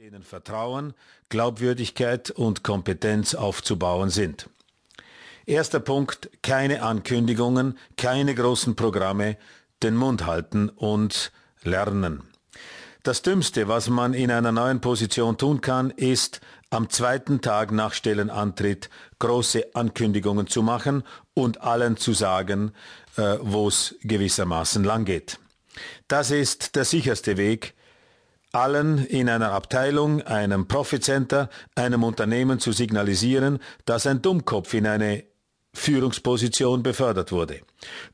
denen 0.00 0.22
Vertrauen, 0.22 0.94
Glaubwürdigkeit 1.28 2.30
und 2.30 2.64
Kompetenz 2.64 3.34
aufzubauen 3.34 4.08
sind. 4.08 4.48
Erster 5.44 5.78
Punkt, 5.78 6.30
keine 6.40 6.80
Ankündigungen, 6.80 7.76
keine 7.98 8.34
großen 8.34 8.76
Programme, 8.76 9.36
den 9.82 9.96
Mund 9.96 10.24
halten 10.24 10.70
und 10.70 11.32
lernen. 11.64 12.22
Das 13.02 13.20
Dümmste, 13.20 13.68
was 13.68 13.90
man 13.90 14.14
in 14.14 14.30
einer 14.30 14.52
neuen 14.52 14.80
Position 14.80 15.36
tun 15.36 15.60
kann, 15.60 15.90
ist, 15.90 16.40
am 16.70 16.88
zweiten 16.88 17.42
Tag 17.42 17.70
nach 17.70 17.92
Stellenantritt 17.92 18.88
große 19.18 19.74
Ankündigungen 19.74 20.46
zu 20.46 20.62
machen 20.62 21.02
und 21.34 21.60
allen 21.60 21.98
zu 21.98 22.14
sagen, 22.14 22.72
äh, 23.18 23.36
wo 23.42 23.68
es 23.68 23.96
gewissermaßen 24.00 24.82
lang 24.82 25.04
geht. 25.04 25.38
Das 26.08 26.30
ist 26.30 26.74
der 26.74 26.86
sicherste 26.86 27.36
Weg, 27.36 27.74
allen 28.52 29.04
in 29.06 29.28
einer 29.28 29.52
Abteilung, 29.52 30.22
einem 30.22 30.66
Profit 30.66 31.04
Center, 31.04 31.48
einem 31.74 32.02
Unternehmen 32.02 32.58
zu 32.58 32.72
signalisieren, 32.72 33.58
dass 33.84 34.06
ein 34.06 34.22
Dummkopf 34.22 34.74
in 34.74 34.86
eine 34.86 35.29
Führungsposition 35.72 36.82
befördert 36.82 37.30
wurde. 37.30 37.60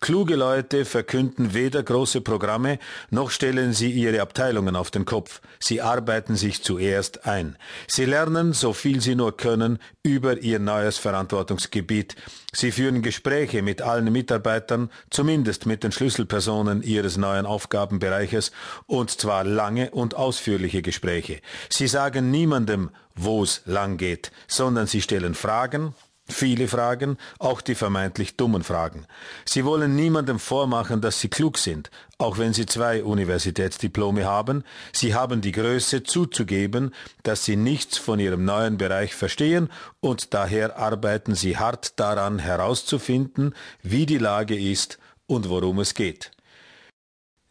Kluge 0.00 0.36
Leute 0.36 0.84
verkünden 0.84 1.54
weder 1.54 1.82
große 1.82 2.20
Programme, 2.20 2.78
noch 3.10 3.30
stellen 3.30 3.72
sie 3.72 3.90
ihre 3.90 4.20
Abteilungen 4.20 4.76
auf 4.76 4.90
den 4.90 5.04
Kopf. 5.04 5.40
Sie 5.58 5.80
arbeiten 5.80 6.36
sich 6.36 6.62
zuerst 6.62 7.26
ein. 7.26 7.56
Sie 7.88 8.04
lernen, 8.04 8.52
so 8.52 8.72
viel 8.72 9.00
sie 9.00 9.14
nur 9.14 9.36
können, 9.36 9.78
über 10.02 10.38
ihr 10.38 10.58
neues 10.58 10.98
Verantwortungsgebiet. 10.98 12.14
Sie 12.52 12.72
führen 12.72 13.02
Gespräche 13.02 13.62
mit 13.62 13.82
allen 13.82 14.12
Mitarbeitern, 14.12 14.90
zumindest 15.10 15.66
mit 15.66 15.82
den 15.82 15.92
Schlüsselpersonen 15.92 16.82
ihres 16.82 17.16
neuen 17.16 17.46
Aufgabenbereiches, 17.46 18.52
und 18.86 19.10
zwar 19.10 19.44
lange 19.44 19.90
und 19.90 20.14
ausführliche 20.14 20.82
Gespräche. 20.82 21.40
Sie 21.70 21.88
sagen 21.88 22.30
niemandem, 22.30 22.90
wo 23.14 23.42
es 23.42 23.62
lang 23.64 23.96
geht, 23.96 24.30
sondern 24.46 24.86
sie 24.86 25.00
stellen 25.00 25.34
Fragen, 25.34 25.94
Viele 26.28 26.66
Fragen, 26.66 27.18
auch 27.38 27.60
die 27.60 27.76
vermeintlich 27.76 28.36
dummen 28.36 28.64
Fragen. 28.64 29.06
Sie 29.44 29.64
wollen 29.64 29.94
niemandem 29.94 30.40
vormachen, 30.40 31.00
dass 31.00 31.20
sie 31.20 31.28
klug 31.28 31.56
sind, 31.56 31.90
auch 32.18 32.36
wenn 32.38 32.52
sie 32.52 32.66
zwei 32.66 33.04
Universitätsdiplome 33.04 34.24
haben. 34.24 34.64
Sie 34.92 35.14
haben 35.14 35.40
die 35.40 35.52
Größe 35.52 36.02
zuzugeben, 36.02 36.92
dass 37.22 37.44
sie 37.44 37.54
nichts 37.54 37.96
von 37.98 38.18
ihrem 38.18 38.44
neuen 38.44 38.76
Bereich 38.76 39.14
verstehen 39.14 39.70
und 40.00 40.34
daher 40.34 40.78
arbeiten 40.78 41.36
sie 41.36 41.58
hart 41.58 42.00
daran 42.00 42.40
herauszufinden, 42.40 43.54
wie 43.82 44.04
die 44.04 44.18
Lage 44.18 44.58
ist 44.58 44.98
und 45.26 45.48
worum 45.48 45.78
es 45.78 45.94
geht. 45.94 46.32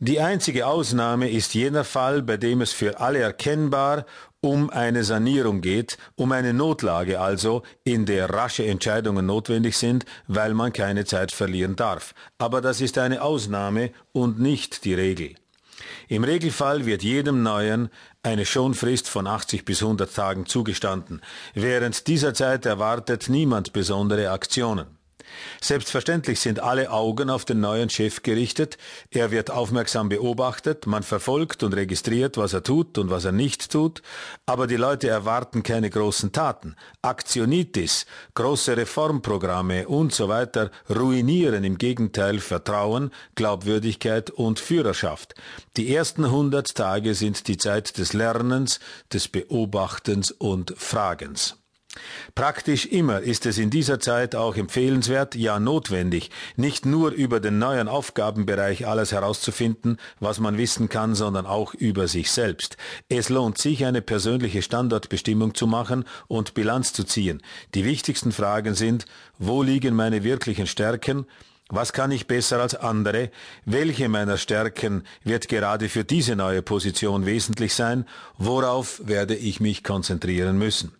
Die 0.00 0.20
einzige 0.20 0.66
Ausnahme 0.66 1.30
ist 1.30 1.54
jener 1.54 1.84
Fall, 1.84 2.22
bei 2.22 2.36
dem 2.36 2.60
es 2.60 2.72
für 2.72 2.98
alle 2.98 3.20
erkennbar 3.20 4.04
um 4.44 4.68
eine 4.68 5.04
Sanierung 5.04 5.62
geht, 5.62 5.96
um 6.16 6.30
eine 6.30 6.52
Notlage 6.52 7.18
also, 7.18 7.62
in 7.82 8.04
der 8.04 8.28
rasche 8.28 8.66
Entscheidungen 8.66 9.24
notwendig 9.24 9.78
sind, 9.78 10.04
weil 10.26 10.52
man 10.52 10.70
keine 10.70 11.06
Zeit 11.06 11.32
verlieren 11.32 11.76
darf. 11.76 12.14
Aber 12.36 12.60
das 12.60 12.82
ist 12.82 12.98
eine 12.98 13.22
Ausnahme 13.22 13.90
und 14.12 14.38
nicht 14.38 14.84
die 14.84 14.92
Regel. 14.92 15.34
Im 16.08 16.24
Regelfall 16.24 16.84
wird 16.84 17.02
jedem 17.02 17.42
Neuen 17.42 17.88
eine 18.22 18.44
Schonfrist 18.44 19.08
von 19.08 19.26
80 19.26 19.64
bis 19.64 19.82
100 19.82 20.14
Tagen 20.14 20.44
zugestanden. 20.44 21.22
Während 21.54 22.06
dieser 22.06 22.34
Zeit 22.34 22.66
erwartet 22.66 23.30
niemand 23.30 23.72
besondere 23.72 24.30
Aktionen. 24.30 24.98
Selbstverständlich 25.60 26.40
sind 26.40 26.60
alle 26.60 26.90
Augen 26.90 27.30
auf 27.30 27.44
den 27.44 27.60
neuen 27.60 27.90
Chef 27.90 28.22
gerichtet, 28.22 28.78
er 29.10 29.30
wird 29.30 29.50
aufmerksam 29.50 30.08
beobachtet, 30.08 30.86
man 30.86 31.02
verfolgt 31.02 31.62
und 31.62 31.74
registriert, 31.74 32.36
was 32.36 32.52
er 32.52 32.62
tut 32.62 32.98
und 32.98 33.10
was 33.10 33.24
er 33.24 33.32
nicht 33.32 33.70
tut, 33.70 34.02
aber 34.46 34.66
die 34.66 34.76
Leute 34.76 35.08
erwarten 35.08 35.62
keine 35.62 35.90
großen 35.90 36.32
Taten. 36.32 36.76
Aktionitis, 37.02 38.06
große 38.34 38.76
Reformprogramme 38.76 39.88
und 39.88 40.12
so 40.12 40.28
weiter 40.28 40.70
ruinieren 40.88 41.64
im 41.64 41.78
Gegenteil 41.78 42.38
Vertrauen, 42.38 43.10
Glaubwürdigkeit 43.34 44.30
und 44.30 44.60
Führerschaft. 44.60 45.34
Die 45.76 45.94
ersten 45.94 46.30
hundert 46.30 46.74
Tage 46.74 47.14
sind 47.14 47.48
die 47.48 47.56
Zeit 47.56 47.98
des 47.98 48.12
Lernens, 48.12 48.80
des 49.12 49.28
Beobachtens 49.28 50.30
und 50.30 50.74
Fragens. 50.76 51.56
Praktisch 52.34 52.86
immer 52.86 53.20
ist 53.20 53.46
es 53.46 53.58
in 53.58 53.70
dieser 53.70 54.00
Zeit 54.00 54.34
auch 54.34 54.56
empfehlenswert, 54.56 55.34
ja 55.34 55.58
notwendig, 55.58 56.30
nicht 56.56 56.86
nur 56.86 57.10
über 57.10 57.40
den 57.40 57.58
neuen 57.58 57.88
Aufgabenbereich 57.88 58.86
alles 58.86 59.12
herauszufinden, 59.12 59.98
was 60.20 60.40
man 60.40 60.58
wissen 60.58 60.88
kann, 60.88 61.14
sondern 61.14 61.46
auch 61.46 61.74
über 61.74 62.08
sich 62.08 62.30
selbst. 62.30 62.76
Es 63.08 63.28
lohnt 63.28 63.58
sich, 63.58 63.84
eine 63.84 64.02
persönliche 64.02 64.62
Standortbestimmung 64.62 65.54
zu 65.54 65.66
machen 65.66 66.04
und 66.28 66.54
Bilanz 66.54 66.92
zu 66.92 67.04
ziehen. 67.04 67.42
Die 67.74 67.84
wichtigsten 67.84 68.32
Fragen 68.32 68.74
sind, 68.74 69.06
wo 69.38 69.62
liegen 69.62 69.94
meine 69.94 70.24
wirklichen 70.24 70.66
Stärken, 70.66 71.26
was 71.68 71.94
kann 71.94 72.10
ich 72.10 72.26
besser 72.26 72.60
als 72.60 72.74
andere? 72.74 73.30
Welche 73.64 74.08
meiner 74.10 74.36
Stärken 74.36 75.02
wird 75.22 75.48
gerade 75.48 75.88
für 75.88 76.04
diese 76.04 76.36
neue 76.36 76.60
Position 76.60 77.24
wesentlich 77.24 77.74
sein? 77.74 78.06
Worauf 78.36 79.00
werde 79.04 79.34
ich 79.34 79.60
mich 79.60 79.82
konzentrieren 79.82 80.58
müssen? 80.58 80.92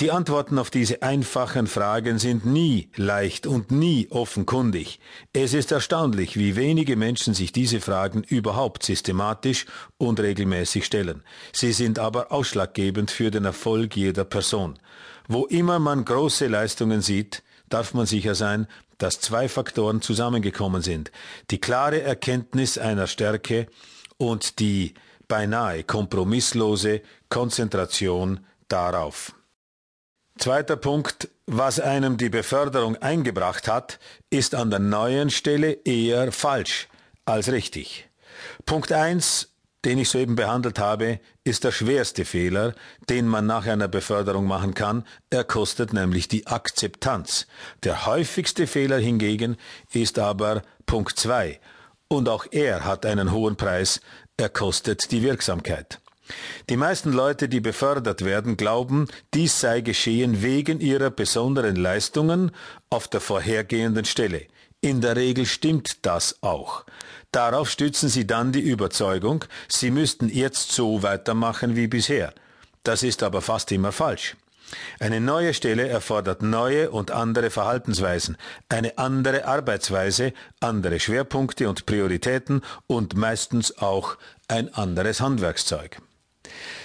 Die 0.00 0.10
Antworten 0.10 0.58
auf 0.58 0.70
diese 0.70 1.02
einfachen 1.02 1.66
Fragen 1.66 2.18
sind 2.18 2.46
nie 2.46 2.88
leicht 2.96 3.46
und 3.46 3.70
nie 3.70 4.08
offenkundig. 4.10 4.98
Es 5.32 5.52
ist 5.52 5.70
erstaunlich, 5.70 6.36
wie 6.38 6.56
wenige 6.56 6.96
Menschen 6.96 7.34
sich 7.34 7.52
diese 7.52 7.80
Fragen 7.80 8.22
überhaupt 8.22 8.82
systematisch 8.84 9.66
und 9.98 10.18
regelmäßig 10.18 10.86
stellen. 10.86 11.22
Sie 11.52 11.72
sind 11.72 11.98
aber 11.98 12.32
ausschlaggebend 12.32 13.10
für 13.10 13.30
den 13.30 13.44
Erfolg 13.44 13.94
jeder 13.96 14.24
Person. 14.24 14.78
Wo 15.28 15.44
immer 15.44 15.78
man 15.78 16.04
große 16.04 16.46
Leistungen 16.46 17.02
sieht, 17.02 17.42
darf 17.68 17.92
man 17.92 18.06
sicher 18.06 18.34
sein, 18.34 18.66
dass 18.96 19.20
zwei 19.20 19.48
Faktoren 19.48 20.00
zusammengekommen 20.00 20.80
sind. 20.80 21.12
Die 21.50 21.60
klare 21.60 22.00
Erkenntnis 22.02 22.78
einer 22.78 23.06
Stärke 23.06 23.66
und 24.16 24.58
die 24.58 24.94
beinahe 25.28 25.84
kompromisslose 25.84 27.02
Konzentration 27.28 28.40
darauf. 28.68 29.34
Zweiter 30.38 30.76
Punkt, 30.76 31.28
was 31.46 31.78
einem 31.78 32.16
die 32.16 32.30
Beförderung 32.30 32.96
eingebracht 32.96 33.68
hat, 33.68 33.98
ist 34.30 34.54
an 34.54 34.70
der 34.70 34.78
neuen 34.78 35.30
Stelle 35.30 35.72
eher 35.84 36.32
falsch 36.32 36.88
als 37.24 37.52
richtig. 37.52 38.08
Punkt 38.64 38.92
eins, 38.92 39.50
den 39.84 39.98
ich 39.98 40.08
soeben 40.08 40.36
behandelt 40.36 40.78
habe, 40.78 41.20
ist 41.44 41.64
der 41.64 41.72
schwerste 41.72 42.24
Fehler, 42.24 42.74
den 43.08 43.26
man 43.26 43.46
nach 43.46 43.66
einer 43.66 43.88
Beförderung 43.88 44.46
machen 44.46 44.74
kann. 44.74 45.04
Er 45.30 45.44
kostet 45.44 45.92
nämlich 45.92 46.28
die 46.28 46.46
Akzeptanz. 46.46 47.46
Der 47.82 48.06
häufigste 48.06 48.66
Fehler 48.66 48.98
hingegen 48.98 49.56
ist 49.92 50.18
aber 50.18 50.62
Punkt 50.86 51.18
zwei, 51.18 51.60
und 52.08 52.28
auch 52.28 52.46
er 52.50 52.84
hat 52.84 53.06
einen 53.06 53.32
hohen 53.32 53.56
Preis, 53.56 54.00
er 54.36 54.48
kostet 54.48 55.10
die 55.10 55.22
Wirksamkeit. 55.22 56.01
Die 56.68 56.76
meisten 56.76 57.12
Leute, 57.12 57.48
die 57.48 57.60
befördert 57.60 58.24
werden, 58.24 58.56
glauben, 58.56 59.08
dies 59.34 59.60
sei 59.60 59.80
geschehen 59.80 60.42
wegen 60.42 60.80
ihrer 60.80 61.10
besonderen 61.10 61.76
Leistungen 61.76 62.52
auf 62.90 63.08
der 63.08 63.20
vorhergehenden 63.20 64.04
Stelle. 64.04 64.46
In 64.80 65.00
der 65.00 65.16
Regel 65.16 65.46
stimmt 65.46 66.04
das 66.06 66.42
auch. 66.42 66.84
Darauf 67.30 67.70
stützen 67.70 68.08
sie 68.08 68.26
dann 68.26 68.52
die 68.52 68.60
Überzeugung, 68.60 69.44
sie 69.68 69.90
müssten 69.90 70.28
jetzt 70.28 70.72
so 70.72 71.02
weitermachen 71.02 71.76
wie 71.76 71.86
bisher. 71.86 72.34
Das 72.82 73.02
ist 73.02 73.22
aber 73.22 73.42
fast 73.42 73.72
immer 73.72 73.92
falsch. 73.92 74.36
Eine 75.00 75.20
neue 75.20 75.54
Stelle 75.54 75.88
erfordert 75.88 76.42
neue 76.42 76.90
und 76.90 77.10
andere 77.10 77.50
Verhaltensweisen, 77.50 78.36
eine 78.68 78.96
andere 78.98 79.46
Arbeitsweise, 79.46 80.32
andere 80.60 80.98
Schwerpunkte 80.98 81.68
und 81.68 81.86
Prioritäten 81.86 82.62
und 82.86 83.14
meistens 83.14 83.78
auch 83.78 84.16
ein 84.48 84.72
anderes 84.74 85.20
Handwerkszeug. 85.20 86.00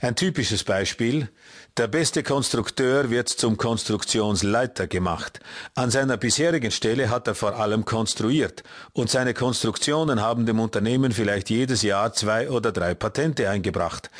Ein 0.00 0.16
typisches 0.16 0.64
Beispiel. 0.64 1.28
Der 1.76 1.86
beste 1.86 2.22
Konstrukteur 2.22 3.10
wird 3.10 3.28
zum 3.28 3.56
Konstruktionsleiter 3.56 4.86
gemacht. 4.86 5.40
An 5.74 5.90
seiner 5.90 6.16
bisherigen 6.16 6.70
Stelle 6.70 7.08
hat 7.10 7.28
er 7.28 7.34
vor 7.34 7.56
allem 7.56 7.84
konstruiert 7.84 8.64
und 8.92 9.10
seine 9.10 9.34
Konstruktionen 9.34 10.20
haben 10.20 10.44
dem 10.44 10.58
Unternehmen 10.58 11.12
vielleicht 11.12 11.50
jedes 11.50 11.82
Jahr 11.82 12.12
zwei 12.12 12.50
oder 12.50 12.72
drei 12.72 12.94
Patente 12.94 13.48
eingebracht. 13.48 14.10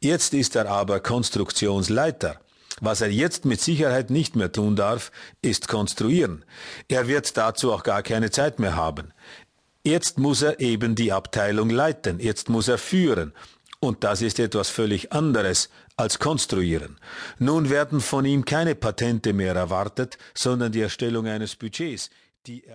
Jetzt 0.00 0.34
ist 0.34 0.56
er 0.56 0.68
aber 0.68 1.00
Konstruktionsleiter. 1.00 2.40
Was 2.80 3.00
er 3.00 3.10
jetzt 3.10 3.44
mit 3.44 3.60
Sicherheit 3.60 4.10
nicht 4.10 4.34
mehr 4.34 4.50
tun 4.50 4.74
darf, 4.74 5.12
ist 5.42 5.68
konstruieren. 5.68 6.44
Er 6.88 7.06
wird 7.06 7.36
dazu 7.36 7.72
auch 7.72 7.84
gar 7.84 8.02
keine 8.02 8.32
Zeit 8.32 8.58
mehr 8.58 8.74
haben. 8.74 9.12
Jetzt 9.84 10.18
muss 10.18 10.42
er 10.42 10.60
eben 10.60 10.94
die 10.94 11.12
Abteilung 11.12 11.68
leiten, 11.68 12.18
jetzt 12.18 12.48
muss 12.48 12.68
er 12.68 12.78
führen. 12.78 13.34
Und 13.84 14.02
das 14.02 14.22
ist 14.22 14.38
etwas 14.38 14.70
völlig 14.70 15.12
anderes 15.12 15.68
als 15.96 16.18
konstruieren. 16.18 16.98
Nun 17.38 17.68
werden 17.68 18.00
von 18.00 18.24
ihm 18.24 18.46
keine 18.46 18.74
Patente 18.74 19.34
mehr 19.34 19.54
erwartet, 19.54 20.16
sondern 20.32 20.72
die 20.72 20.80
Erstellung 20.80 21.26
eines 21.26 21.54
Budgets, 21.54 22.08
die 22.46 22.64